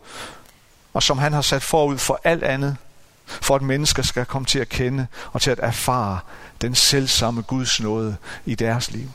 og 0.93 1.03
som 1.03 1.17
han 1.17 1.33
har 1.33 1.41
sat 1.41 1.63
forud 1.63 1.97
for 1.97 2.21
alt 2.23 2.43
andet, 2.43 2.77
for 3.25 3.55
at 3.55 3.61
mennesker 3.61 4.03
skal 4.03 4.25
komme 4.25 4.45
til 4.45 4.59
at 4.59 4.69
kende 4.69 5.07
og 5.31 5.41
til 5.41 5.51
at 5.51 5.59
erfare 5.61 6.19
den 6.61 6.75
selvsamme 6.75 7.41
Guds 7.41 7.79
nåde 7.79 8.17
i 8.45 8.55
deres 8.55 8.91
liv. 8.91 9.09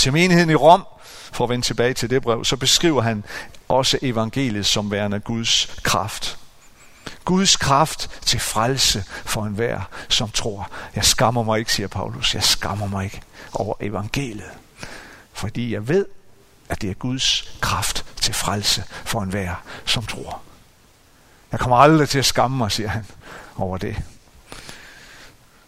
Til 0.00 0.12
menigheden 0.12 0.50
i 0.50 0.54
Rom, 0.54 0.86
for 1.32 1.44
at 1.44 1.50
vende 1.50 1.66
tilbage 1.66 1.94
til 1.94 2.10
det 2.10 2.22
brev, 2.22 2.44
så 2.44 2.56
beskriver 2.56 3.02
han 3.02 3.24
også 3.68 3.98
evangeliet 4.02 4.66
som 4.66 4.90
værende 4.90 5.20
Guds 5.20 5.76
kraft. 5.82 6.38
Guds 7.24 7.56
kraft 7.56 8.10
til 8.26 8.40
frelse 8.40 9.04
for 9.24 9.44
enhver, 9.44 9.80
som 10.08 10.30
tror. 10.30 10.70
Jeg 10.94 11.04
skammer 11.04 11.42
mig 11.42 11.58
ikke, 11.58 11.72
siger 11.72 11.86
Paulus. 11.88 12.34
Jeg 12.34 12.42
skammer 12.42 12.86
mig 12.86 13.04
ikke 13.04 13.20
over 13.52 13.74
evangeliet. 13.80 14.50
Fordi 15.32 15.72
jeg 15.72 15.88
ved, 15.88 16.06
at 16.68 16.82
det 16.82 16.90
er 16.90 16.94
Guds 16.94 17.54
kraft 17.60 18.04
til 18.20 18.34
frelse 18.34 18.84
for 19.04 19.22
enhver, 19.22 19.54
som 19.84 20.06
tror. 20.06 20.40
Jeg 21.52 21.60
kommer 21.60 21.76
aldrig 21.76 22.08
til 22.08 22.18
at 22.18 22.26
skamme 22.26 22.56
mig, 22.56 22.72
siger 22.72 22.88
han, 22.88 23.06
over 23.56 23.78
det. 23.78 23.96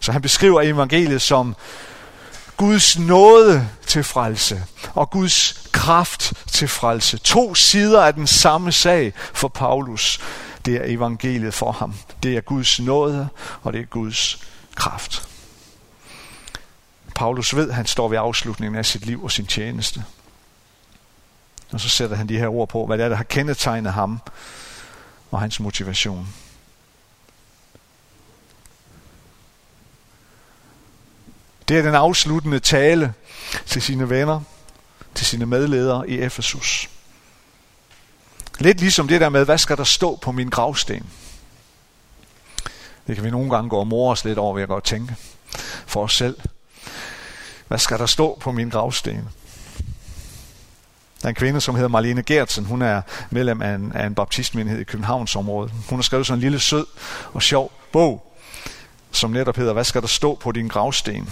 Så 0.01 0.13
han 0.13 0.23
beskriver 0.23 0.63
evangeliet 0.63 1.23
som 1.23 1.57
Guds 2.57 2.99
nåde 2.99 3.69
til 3.87 4.05
frelse 4.05 4.65
og 4.95 5.11
Guds 5.11 5.69
kraft 5.73 6.33
til 6.49 6.69
frelse. 6.69 7.19
To 7.19 7.55
sider 7.55 8.03
af 8.03 8.15
den 8.15 8.27
samme 8.27 8.73
sag 8.73 9.13
for 9.17 9.49
Paulus. 9.49 10.21
Det 10.65 10.75
er 10.75 10.85
evangeliet 10.85 11.55
for 11.55 11.73
ham. 11.73 11.95
Det 12.23 12.37
er 12.37 12.41
Guds 12.41 12.81
nåde, 12.81 13.29
og 13.63 13.73
det 13.73 13.81
er 13.81 13.85
Guds 13.85 14.39
kraft. 14.75 15.29
Paulus 17.15 17.57
ved, 17.57 17.69
at 17.69 17.75
han 17.75 17.87
står 17.87 18.09
ved 18.09 18.19
afslutningen 18.19 18.79
af 18.79 18.87
sit 18.87 19.07
liv 19.07 19.25
og 19.25 19.31
sin 19.31 19.47
tjeneste. 19.47 20.05
Og 21.73 21.81
så 21.81 21.89
sætter 21.89 22.17
han 22.17 22.29
de 22.29 22.39
her 22.39 22.49
ord 22.49 22.69
på, 22.69 22.87
hvad 22.87 22.99
det 22.99 23.05
er, 23.05 23.09
der 23.09 23.17
har 23.17 23.25
kendetegnet 23.25 23.93
ham 23.93 24.21
og 25.31 25.41
hans 25.41 25.61
motivation. 25.61 26.29
Det 31.73 31.79
er 31.79 31.83
den 31.83 31.95
afsluttende 31.95 32.59
tale 32.59 33.15
til 33.67 33.83
sine 33.83 34.11
venner, 34.11 34.41
til 35.15 35.27
sine 35.27 35.47
medledere 35.47 36.11
i 36.11 36.19
Efesus. 36.19 36.91
Lidt 38.59 38.81
ligesom 38.81 39.09
det 39.09 39.21
der 39.21 39.29
med, 39.29 39.45
hvad 39.45 39.59
skal 39.59 39.77
der 39.77 39.85
stå 39.85 40.17
på 40.17 40.33
min 40.33 40.51
gravsten? 40.51 41.07
Det 43.07 43.15
kan 43.15 43.25
vi 43.25 43.31
nogle 43.31 43.51
gange 43.51 43.71
gå 43.71 43.77
og 43.77 43.87
more 43.87 44.13
os 44.13 44.25
lidt 44.25 44.39
over, 44.39 44.55
vil 44.55 44.61
jeg 44.61 44.69
godt 44.69 44.85
tænke, 44.85 45.17
for 45.87 46.03
os 46.03 46.15
selv. 46.15 46.37
Hvad 47.69 47.79
skal 47.79 47.99
der 47.99 48.07
stå 48.07 48.39
på 48.41 48.53
min 48.53 48.69
gravsten? 48.69 49.29
Der 51.23 51.25
er 51.25 51.29
en 51.29 51.35
kvinde, 51.35 51.61
som 51.61 51.75
hedder 51.75 51.89
Marlene 51.89 52.23
Gertsen. 52.23 52.65
Hun 52.65 52.83
er 52.83 53.03
medlem 53.31 53.63
af 53.63 53.75
en, 53.75 53.93
af 53.93 54.07
en 54.07 54.15
baptistmenighed 54.15 54.81
i 54.81 54.85
Københavnsområdet. 54.85 55.73
Hun 55.89 55.99
har 55.99 56.03
skrevet 56.03 56.27
sådan 56.27 56.39
en 56.39 56.43
lille 56.43 56.61
sød 56.61 56.87
og 57.33 57.43
sjov 57.43 57.73
bog, 57.93 58.33
som 59.13 59.31
netop 59.31 59.57
hedder, 59.57 59.73
Hvad 59.73 59.85
skal 59.85 60.01
der 60.01 60.09
stå 60.09 60.35
på 60.35 60.53
din 60.53 60.69
gravsten? 60.69 61.29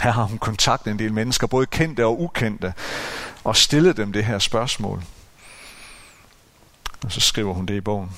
Her 0.00 0.10
har 0.10 0.22
hun 0.22 0.38
kontaktet 0.38 0.90
en 0.90 0.98
del 0.98 1.12
mennesker, 1.12 1.46
både 1.46 1.66
kendte 1.66 2.04
og 2.06 2.20
ukendte, 2.20 2.74
og 3.44 3.56
stillet 3.56 3.96
dem 3.96 4.12
det 4.12 4.24
her 4.24 4.38
spørgsmål. 4.38 5.02
Og 7.04 7.12
så 7.12 7.20
skriver 7.20 7.54
hun 7.54 7.66
det 7.66 7.74
i 7.74 7.80
bogen. 7.80 8.10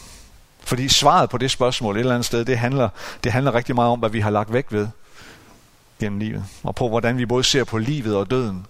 Fordi 0.61 0.88
svaret 0.88 1.31
på 1.31 1.38
det 1.38 1.51
spørgsmål 1.51 1.97
et 1.97 2.01
eller 2.01 2.14
andet 2.14 2.27
sted, 2.27 2.45
det 2.45 2.59
handler, 2.59 2.88
det 3.25 3.33
handler 3.33 3.55
rigtig 3.55 3.75
meget 3.75 3.91
om, 3.91 3.99
hvad 3.99 4.11
vi 4.11 4.21
har 4.21 4.31
lagt 4.31 4.53
væk 4.53 4.67
ved 4.71 4.88
gennem 6.01 6.19
livet. 6.19 6.45
Og 6.62 6.75
på, 6.75 6.88
hvordan 6.88 7.19
vi 7.19 7.27
både 7.27 7.45
ser 7.45 7.64
på 7.64 7.79
livet 7.79 8.17
og 8.17 8.31
døden. 8.31 8.67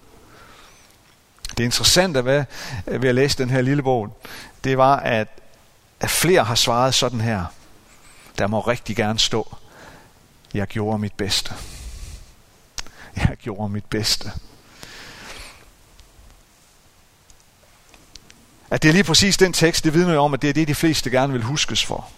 Det 1.57 1.65
interessante 1.65 2.25
ved, 2.25 2.45
ved 2.87 3.09
at 3.09 3.15
læse 3.15 3.39
den 3.39 3.51
her 3.51 3.61
lille 3.61 3.83
bog, 3.83 4.21
det 4.65 4.79
var, 4.79 4.97
at, 4.97 5.29
at 6.01 6.11
flere 6.11 6.45
har 6.45 6.55
svaret 6.55 6.95
sådan 6.95 7.21
her. 7.21 7.45
Der 8.39 8.47
må 8.47 8.61
rigtig 8.61 8.97
gerne 8.97 9.19
stå, 9.19 9.57
jeg 10.55 10.67
gjorde 10.67 10.99
mit 10.99 11.13
bedste. 11.13 11.55
Jeg 13.39 13.43
gjorde 13.43 13.73
mit 13.73 13.85
bedste. 13.85 14.33
At 18.71 18.83
det 18.83 18.89
er 18.89 18.93
lige 18.93 19.05
præcis 19.05 19.37
den 19.37 19.53
tekst, 19.53 19.85
det 19.85 19.95
vidner 19.95 20.15
jo 20.15 20.23
om, 20.23 20.35
at 20.35 20.43
det 20.43 20.51
er 20.51 20.55
det, 20.55 20.69
de 20.69 20.75
fleste 20.75 21.11
gerne 21.11 21.33
vil 21.33 21.43
huskes 21.43 21.85
for. 21.85 22.11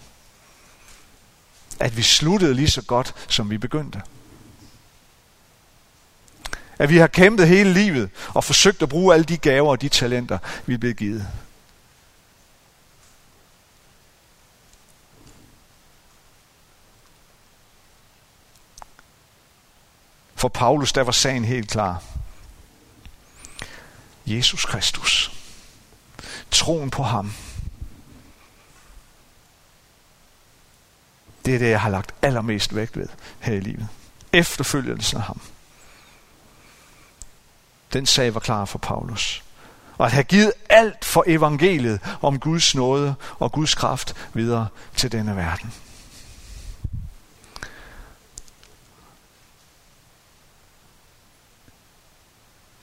At 1.81 1.97
vi 1.97 2.03
sluttede 2.03 2.55
lige 2.55 2.71
så 2.71 2.83
godt, 2.83 3.15
som 3.29 3.51
vi 3.51 3.59
begyndte. 3.59 4.03
At 6.79 6.89
vi 6.89 6.97
har 6.97 7.07
kæmpet 7.07 7.49
hele 7.49 7.73
livet 7.73 8.11
og 8.29 8.45
forsøgt 8.45 8.83
at 8.83 8.89
bruge 8.89 9.15
alle 9.15 9.25
de 9.25 9.37
gaver 9.37 9.71
og 9.71 9.81
de 9.83 9.89
talenter, 9.89 10.39
vi 10.67 10.77
blev 10.77 10.95
givet. 10.95 11.27
For 20.41 20.49
Paulus, 20.49 20.93
der 20.93 21.03
var 21.03 21.13
sagen 21.13 21.45
helt 21.45 21.71
klar. 21.71 22.03
Jesus 24.27 24.65
Kristus. 24.65 25.33
Troen 26.51 26.91
på 26.91 27.03
ham. 27.03 27.33
Det 31.45 31.55
er 31.55 31.59
det, 31.59 31.71
jeg 31.71 31.81
har 31.81 31.89
lagt 31.89 32.15
allermest 32.23 32.75
vægt 32.75 32.97
ved 32.97 33.09
her 33.41 33.55
i 33.55 33.61
livet. 33.61 33.89
Efterfølgelsen 34.33 35.17
af 35.17 35.23
ham. 35.23 35.41
Den 37.93 38.07
sag 38.07 38.35
var 38.35 38.41
klar 38.41 38.65
for 38.65 38.79
Paulus. 38.79 39.45
Og 39.99 40.07
at 40.07 40.13
have 40.13 40.25
givet 40.25 40.53
alt 40.69 41.05
for 41.05 41.25
evangeliet 41.27 42.01
om 42.23 42.41
Guds 42.41 42.75
nåde 42.75 43.15
og 43.39 43.53
Guds 43.53 43.75
kraft 43.75 44.15
videre 44.35 44.69
til 44.97 45.13
denne 45.13 45.37
verden. 45.37 45.73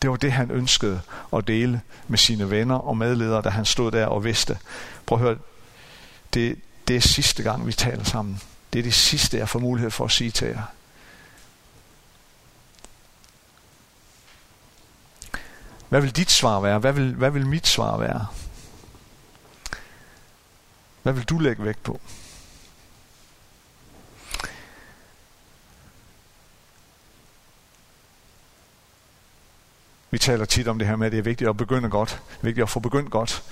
Det 0.02 0.10
var 0.10 0.16
det, 0.16 0.32
han 0.32 0.52
ønskede 0.52 1.02
at 1.34 1.48
dele 1.48 1.82
med 2.08 2.18
sine 2.18 2.50
venner 2.50 2.76
og 2.76 2.98
medledere, 2.98 3.42
da 3.42 3.50
han 3.50 3.66
stod 3.66 3.92
der 3.92 4.06
og 4.06 4.24
vidste. 4.24 4.58
Prøv 5.06 5.18
at 5.18 5.24
høre, 5.24 5.38
det, 6.34 6.60
det 6.88 6.96
er 6.96 7.02
sidste 7.02 7.44
gang, 7.44 7.68
vi 7.68 7.74
taler 7.74 8.04
sammen. 8.04 8.42
Det 8.74 8.80
er 8.80 8.84
det 8.84 8.94
sidste, 8.94 9.38
jeg 9.38 9.50
får 9.50 9.60
mulighed 9.60 9.92
for 9.92 10.06
at 10.06 10.12
sige 10.12 10.32
til 10.32 10.48
jer. 10.48 10.62
Hvad 15.90 16.02
vil 16.02 16.16
dit 16.16 16.32
svar 16.32 16.60
være? 16.60 16.80
Hvad 16.80 16.94
vil, 16.94 17.14
hvad 17.14 17.32
vil 17.32 17.48
mit 17.48 17.68
svar 17.68 17.98
være? 17.98 18.28
Hvad 21.04 21.14
vil 21.14 21.24
du 21.24 21.40
lægge 21.40 21.64
vægt 21.64 21.84
på? 21.84 22.00
Vi 30.18 30.20
taler 30.20 30.46
tit 30.46 30.68
om 30.68 30.80
det 30.80 30.88
her 30.88 30.96
med, 30.96 31.06
at 31.06 31.12
det 31.12 31.18
er 31.18 31.24
vigtigt 31.24 31.50
at 31.50 31.58
begynde 31.58 31.90
godt. 31.90 32.10
Det 32.10 32.40
er 32.40 32.44
vigtigt 32.44 32.64
at 32.64 32.70
få 32.70 32.80
begyndt 32.80 33.12
godt. 33.12 33.44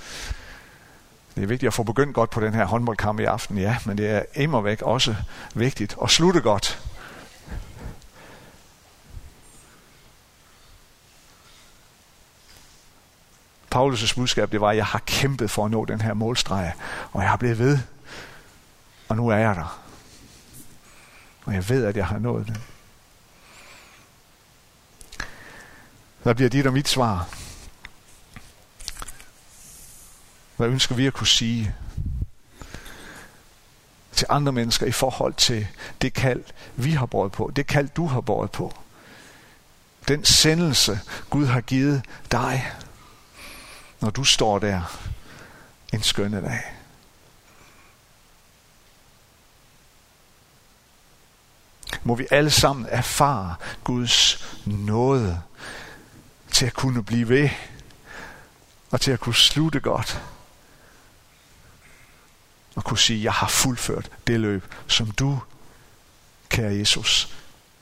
Det 1.34 1.42
er 1.42 1.46
vigtigt 1.46 1.66
at 1.66 1.74
få 1.74 1.82
begyndt 1.82 2.14
godt 2.14 2.30
på 2.30 2.40
den 2.40 2.54
her 2.54 2.64
håndboldkamp 2.64 3.20
i 3.20 3.24
aften, 3.24 3.58
ja, 3.58 3.76
men 3.84 3.98
det 3.98 4.10
er 4.10 4.22
immer 4.34 4.60
væk 4.60 4.82
også 4.82 5.14
vigtigt 5.54 5.96
at 6.02 6.10
slutte 6.10 6.40
godt. 6.40 6.80
Paulus' 13.74 14.14
budskab, 14.14 14.52
det 14.52 14.60
var, 14.60 14.70
at 14.70 14.76
jeg 14.76 14.86
har 14.86 15.02
kæmpet 15.06 15.50
for 15.50 15.64
at 15.64 15.70
nå 15.70 15.84
den 15.84 16.00
her 16.00 16.14
målstreg, 16.14 16.72
og 17.12 17.22
jeg 17.22 17.30
har 17.30 17.36
blevet 17.36 17.58
ved, 17.58 17.78
og 19.08 19.16
nu 19.16 19.28
er 19.28 19.36
jeg 19.36 19.56
der. 19.56 19.80
Og 21.44 21.54
jeg 21.54 21.68
ved, 21.68 21.84
at 21.84 21.96
jeg 21.96 22.06
har 22.06 22.18
nået 22.18 22.46
det. 22.46 22.60
Hvad 26.26 26.34
bliver 26.34 26.50
dit 26.50 26.66
og 26.66 26.72
mit 26.72 26.88
svar? 26.88 27.28
Hvad 30.56 30.68
ønsker 30.68 30.94
vi 30.94 31.06
at 31.06 31.12
kunne 31.12 31.26
sige 31.26 31.74
til 34.12 34.26
andre 34.30 34.52
mennesker 34.52 34.86
i 34.86 34.92
forhold 34.92 35.34
til 35.34 35.68
det 36.02 36.14
kald, 36.14 36.44
vi 36.76 36.90
har 36.90 37.06
båret 37.06 37.32
på, 37.32 37.52
det 37.56 37.66
kald, 37.66 37.88
du 37.88 38.06
har 38.06 38.20
båret 38.20 38.50
på? 38.50 38.78
Den 40.08 40.24
sendelse, 40.24 41.00
Gud 41.30 41.46
har 41.46 41.60
givet 41.60 42.02
dig. 42.32 42.72
når 44.00 44.10
du 44.10 44.24
står 44.24 44.58
der 44.58 44.98
en 45.92 46.02
skønne 46.02 46.40
dag. 46.40 46.62
Må 52.02 52.14
vi 52.14 52.26
alle 52.30 52.50
sammen 52.50 52.86
erfare 52.90 53.54
Guds 53.84 54.46
nåde 54.64 55.42
til 56.56 56.66
at 56.66 56.74
kunne 56.74 57.04
blive 57.04 57.28
ved 57.28 57.50
og 58.90 59.00
til 59.00 59.10
at 59.10 59.20
kunne 59.20 59.34
slutte 59.34 59.80
godt 59.80 60.22
og 62.74 62.84
kunne 62.84 62.98
sige, 62.98 63.24
jeg 63.24 63.32
har 63.32 63.48
fuldført 63.48 64.10
det 64.26 64.40
løb, 64.40 64.74
som 64.88 65.10
du, 65.10 65.40
kære 66.48 66.74
Jesus, 66.74 67.36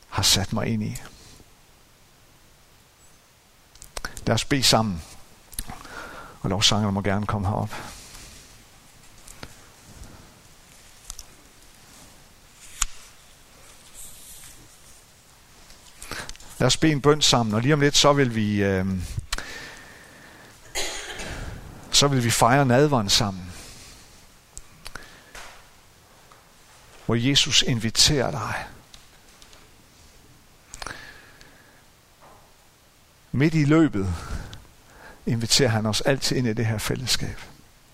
har 0.08 0.22
sat 0.22 0.52
mig 0.52 0.66
ind 0.66 0.82
i. 0.82 0.96
Lad 4.26 4.34
os 4.34 4.44
bede 4.44 4.62
sammen. 4.62 5.02
Og 6.40 6.50
lovsangerne 6.50 6.92
må 6.92 7.02
gerne 7.02 7.26
komme 7.26 7.48
herop. 7.48 7.74
Lad 16.64 16.66
os 16.66 16.76
bede 16.76 16.92
en 16.92 17.00
bøn 17.00 17.22
sammen, 17.22 17.54
og 17.54 17.60
lige 17.60 17.74
om 17.74 17.80
lidt, 17.80 17.96
så 17.96 18.12
vil 18.12 18.34
vi, 18.34 18.62
øh, 18.62 18.86
så 21.90 22.08
vil 22.08 22.24
vi 22.24 22.30
fejre 22.30 22.66
nadveren 22.66 23.08
sammen. 23.08 23.52
Hvor 27.06 27.14
Jesus 27.14 27.62
inviterer 27.62 28.30
dig. 28.30 28.54
Midt 33.32 33.54
i 33.54 33.64
løbet 33.64 34.14
inviterer 35.26 35.70
han 35.70 35.86
os 35.86 36.00
altid 36.00 36.36
ind 36.36 36.46
i 36.46 36.52
det 36.52 36.66
her 36.66 36.78
fællesskab. 36.78 37.40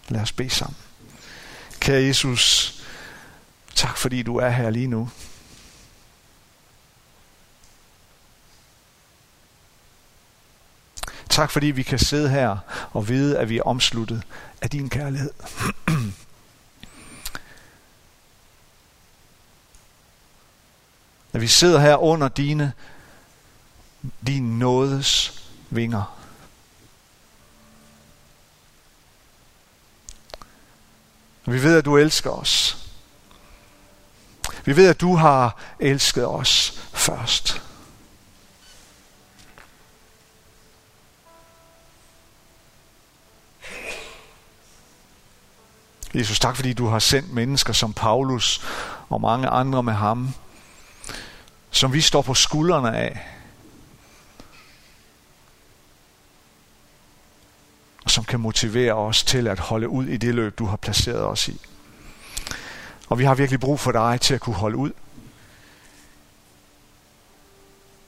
Lad 0.08 0.20
os 0.20 0.32
bede 0.32 0.50
sammen. 0.50 0.76
Kære 1.80 2.02
Jesus, 2.02 2.74
tak 3.74 3.96
fordi 3.96 4.22
du 4.22 4.36
er 4.36 4.48
her 4.48 4.70
lige 4.70 4.88
nu. 4.88 5.10
Tak 11.40 11.50
fordi 11.50 11.66
vi 11.66 11.82
kan 11.82 11.98
sidde 11.98 12.28
her 12.28 12.56
og 12.92 13.08
vide, 13.08 13.38
at 13.38 13.48
vi 13.48 13.58
er 13.58 13.62
omsluttet 13.62 14.22
af 14.62 14.70
din 14.70 14.90
kærlighed. 14.90 15.32
At 21.32 21.40
vi 21.40 21.46
sidder 21.46 21.80
her 21.80 21.96
under 21.96 22.28
dine, 22.28 22.72
din 24.26 24.58
nådes 24.58 25.42
vinger. 25.70 26.18
Og 31.46 31.52
vi 31.52 31.62
ved, 31.62 31.76
at 31.76 31.84
du 31.84 31.96
elsker 31.96 32.30
os. 32.30 32.86
Vi 34.64 34.76
ved, 34.76 34.88
at 34.88 35.00
du 35.00 35.16
har 35.16 35.56
elsket 35.78 36.26
os 36.26 36.80
først. 36.92 37.69
Jesus, 46.14 46.40
tak 46.40 46.56
fordi 46.56 46.72
du 46.72 46.86
har 46.86 46.98
sendt 46.98 47.32
mennesker 47.32 47.72
som 47.72 47.92
Paulus 47.92 48.62
og 49.08 49.20
mange 49.20 49.48
andre 49.48 49.82
med 49.82 49.92
ham, 49.92 50.28
som 51.70 51.92
vi 51.92 52.00
står 52.00 52.22
på 52.22 52.34
skuldrene 52.34 52.96
af. 52.96 53.26
Og 58.04 58.10
som 58.10 58.24
kan 58.24 58.40
motivere 58.40 58.92
os 58.92 59.24
til 59.24 59.48
at 59.48 59.58
holde 59.58 59.88
ud 59.88 60.06
i 60.06 60.16
det 60.16 60.34
løb, 60.34 60.58
du 60.58 60.66
har 60.66 60.76
placeret 60.76 61.24
os 61.24 61.48
i. 61.48 61.60
Og 63.08 63.18
vi 63.18 63.24
har 63.24 63.34
virkelig 63.34 63.60
brug 63.60 63.80
for 63.80 63.92
dig 63.92 64.20
til 64.20 64.34
at 64.34 64.40
kunne 64.40 64.56
holde 64.56 64.76
ud 64.76 64.92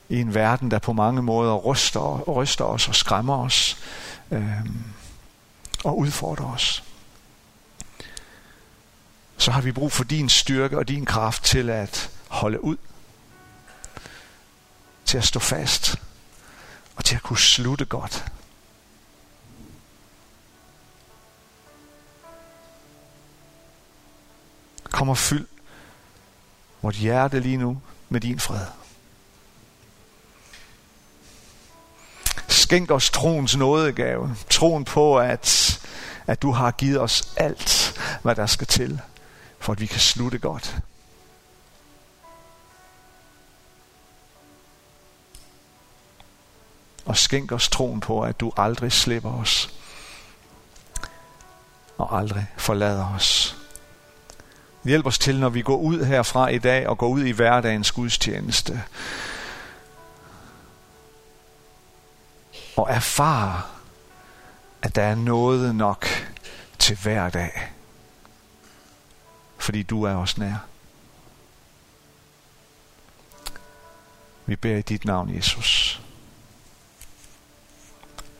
i 0.08 0.20
en 0.20 0.34
verden, 0.34 0.70
der 0.70 0.78
på 0.78 0.92
mange 0.92 1.22
måder 1.22 1.54
ryster, 1.54 2.20
ryster 2.20 2.64
os 2.64 2.88
og 2.88 2.94
skræmmer 2.94 3.38
os 3.38 3.78
øh, 4.30 4.66
og 5.84 5.98
udfordrer 5.98 6.46
os 6.46 6.82
så 9.42 9.50
har 9.50 9.60
vi 9.60 9.72
brug 9.72 9.92
for 9.92 10.04
din 10.04 10.28
styrke 10.28 10.78
og 10.78 10.88
din 10.88 11.04
kraft 11.04 11.44
til 11.44 11.70
at 11.70 12.10
holde 12.28 12.64
ud. 12.64 12.76
Til 15.04 15.18
at 15.18 15.24
stå 15.24 15.40
fast. 15.40 15.96
Og 16.96 17.04
til 17.04 17.16
at 17.16 17.22
kunne 17.22 17.38
slutte 17.38 17.84
godt. 17.84 18.24
Kom 24.84 25.08
og 25.08 25.18
fyld 25.18 25.46
vort 26.82 26.94
hjerte 26.94 27.40
lige 27.40 27.56
nu 27.56 27.80
med 28.08 28.20
din 28.20 28.40
fred. 28.40 28.66
Skænk 32.48 32.90
os 32.90 33.10
troens 33.10 33.56
nådegave. 33.56 34.36
Troen 34.50 34.84
på, 34.84 35.18
at, 35.18 35.80
at 36.26 36.42
du 36.42 36.50
har 36.50 36.70
givet 36.70 37.00
os 37.00 37.34
alt, 37.36 38.00
hvad 38.22 38.34
der 38.34 38.46
skal 38.46 38.66
til 38.66 39.00
for 39.62 39.72
at 39.72 39.80
vi 39.80 39.86
kan 39.86 40.00
slutte 40.00 40.38
godt. 40.38 40.76
Og 47.04 47.16
skænk 47.16 47.52
os 47.52 47.68
troen 47.68 48.00
på, 48.00 48.22
at 48.22 48.40
du 48.40 48.52
aldrig 48.56 48.92
slipper 48.92 49.32
os. 49.32 49.74
Og 51.98 52.18
aldrig 52.18 52.46
forlader 52.56 53.14
os. 53.14 53.56
Hjælp 54.84 55.06
os 55.06 55.18
til, 55.18 55.40
når 55.40 55.48
vi 55.48 55.62
går 55.62 55.76
ud 55.76 56.04
herfra 56.04 56.48
i 56.48 56.58
dag 56.58 56.88
og 56.88 56.98
går 56.98 57.08
ud 57.08 57.24
i 57.24 57.30
hverdagens 57.30 57.92
gudstjeneste. 57.92 58.82
Og 62.76 62.86
erfare, 62.90 63.62
at 64.82 64.96
der 64.96 65.02
er 65.02 65.14
noget 65.14 65.74
nok 65.74 66.06
til 66.78 66.98
hver 67.02 67.30
dag 67.30 67.72
fordi 69.62 69.82
du 69.82 70.02
er 70.02 70.14
os 70.14 70.38
nær. 70.38 70.56
Vi 74.46 74.56
beder 74.56 74.76
i 74.76 74.82
dit 74.82 75.04
navn, 75.04 75.34
Jesus. 75.36 76.02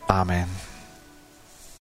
Amen. 0.09 0.72